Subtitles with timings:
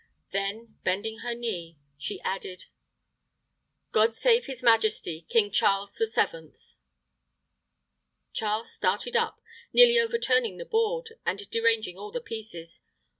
[0.31, 2.65] Then, bending her knee, she added,
[3.91, 6.55] "God save his majesty, King Charles the Seventh!"
[8.33, 9.39] Charles started up,
[9.71, 12.81] nearly overturning the board, and deranging all the pieces.